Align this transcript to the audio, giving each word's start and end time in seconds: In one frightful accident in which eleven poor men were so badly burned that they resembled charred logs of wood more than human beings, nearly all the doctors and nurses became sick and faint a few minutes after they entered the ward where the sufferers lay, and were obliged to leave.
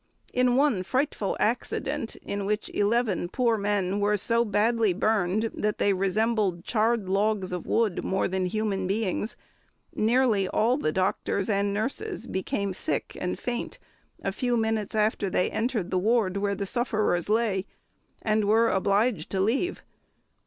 In 0.33 0.55
one 0.55 0.81
frightful 0.81 1.37
accident 1.39 2.15
in 2.23 2.47
which 2.47 2.71
eleven 2.73 3.29
poor 3.29 3.55
men 3.55 3.99
were 3.99 4.17
so 4.17 4.43
badly 4.43 4.93
burned 4.93 5.51
that 5.53 5.77
they 5.77 5.93
resembled 5.93 6.63
charred 6.65 7.07
logs 7.07 7.51
of 7.51 7.67
wood 7.67 8.03
more 8.03 8.27
than 8.27 8.45
human 8.47 8.87
beings, 8.87 9.35
nearly 9.93 10.47
all 10.47 10.77
the 10.77 10.91
doctors 10.91 11.49
and 11.49 11.71
nurses 11.71 12.25
became 12.25 12.73
sick 12.73 13.15
and 13.21 13.37
faint 13.37 13.77
a 14.23 14.31
few 14.31 14.57
minutes 14.57 14.95
after 14.95 15.29
they 15.29 15.51
entered 15.51 15.91
the 15.91 15.99
ward 15.99 16.35
where 16.35 16.55
the 16.55 16.65
sufferers 16.65 17.29
lay, 17.29 17.67
and 18.23 18.45
were 18.45 18.69
obliged 18.71 19.29
to 19.29 19.39
leave. 19.39 19.83